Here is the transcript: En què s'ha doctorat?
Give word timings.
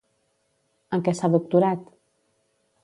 En 0.97 1.03
què 1.09 1.13
s'ha 1.19 1.31
doctorat? 1.37 1.87